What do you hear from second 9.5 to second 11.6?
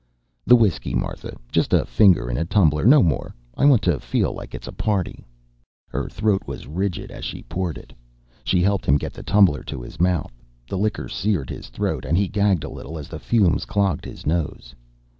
to his mouth. The liquor seared